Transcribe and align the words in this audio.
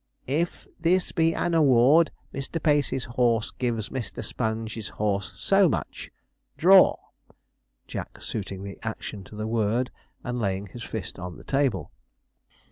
'If 0.25 0.65
this 0.79 1.11
be 1.11 1.35
an 1.35 1.53
award, 1.53 2.09
Mr. 2.33 2.57
Pacey's 2.59 3.03
horse 3.03 3.51
gives 3.51 3.89
Mr. 3.89 4.23
Sponge's 4.23 4.89
horse 4.89 5.31
so 5.35 5.69
much 5.69 6.09
draw.' 6.57 6.97
(Jack 7.85 8.19
suiting 8.19 8.63
the 8.63 8.79
action 8.81 9.23
to 9.25 9.35
the 9.35 9.45
word, 9.45 9.91
and 10.23 10.39
laying 10.39 10.65
his 10.65 10.81
fist 10.83 11.19
on 11.19 11.37
the 11.37 11.43
table.) 11.43 11.91